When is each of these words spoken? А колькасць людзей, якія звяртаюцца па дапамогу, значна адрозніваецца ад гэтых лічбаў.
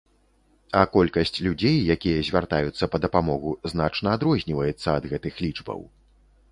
А 0.79 0.79
колькасць 0.95 1.41
людзей, 1.47 1.77
якія 1.97 2.25
звяртаюцца 2.31 2.83
па 2.95 3.01
дапамогу, 3.05 3.51
значна 3.75 4.09
адрозніваецца 4.19 4.87
ад 5.01 5.09
гэтых 5.15 5.33
лічбаў. 5.45 5.79